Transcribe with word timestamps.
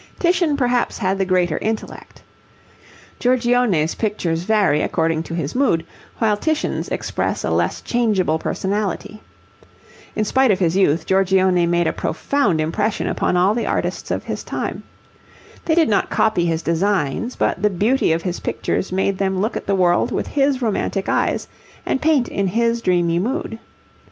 Titian 0.17 0.57
perhaps 0.57 0.97
had 0.97 1.19
the 1.19 1.25
greater 1.25 1.59
intellect. 1.59 2.23
Giorgione's 3.19 3.93
pictures 3.93 4.41
vary 4.41 4.81
according 4.81 5.21
to 5.21 5.35
his 5.35 5.53
mood, 5.53 5.85
while 6.17 6.35
Titian's 6.35 6.89
express 6.89 7.43
a 7.43 7.51
less 7.51 7.81
changeable 7.81 8.39
personality. 8.39 9.21
In 10.15 10.25
spite 10.25 10.49
of 10.49 10.57
his 10.57 10.75
youth, 10.75 11.05
Giorgione 11.05 11.67
made 11.67 11.85
a 11.85 11.93
profound 11.93 12.59
impression 12.59 13.05
upon 13.07 13.37
all 13.37 13.53
the 13.53 13.67
artists 13.67 14.09
of 14.09 14.23
his 14.23 14.43
time. 14.43 14.81
They 15.65 15.75
did 15.75 15.87
not 15.87 16.09
copy 16.09 16.47
his 16.47 16.63
designs, 16.63 17.35
but 17.35 17.61
the 17.61 17.69
beauty 17.69 18.11
of 18.11 18.23
his 18.23 18.39
pictures 18.39 18.91
made 18.91 19.19
them 19.19 19.39
look 19.39 19.55
at 19.55 19.67
the 19.67 19.75
world 19.75 20.11
with 20.11 20.25
his 20.25 20.63
romantic 20.63 21.09
eyes 21.09 21.47
and 21.85 22.01
paint 22.01 22.27
in 22.27 22.47
his 22.47 22.81
dreamy 22.81 23.19
mood. 23.19 23.59